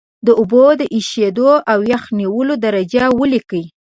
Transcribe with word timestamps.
د 0.25 0.27
اوبو 0.39 0.65
د 0.79 0.83
ایشېدو 0.95 1.49
او 1.71 1.79
یخ 1.91 2.03
نیولو 2.19 2.53
درجه 2.65 3.03
ولیکئ. 3.19 3.63